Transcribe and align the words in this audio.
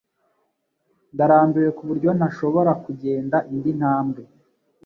Ndarambiwe 1.13 1.69
kuburyo 1.77 2.09
ntashobora 2.17 2.71
kugenda 2.83 3.37
indi 3.53 3.71
ntambwe 3.79 4.21